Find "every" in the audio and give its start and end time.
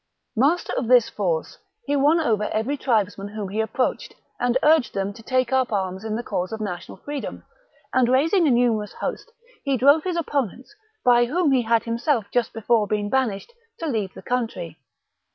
2.45-2.75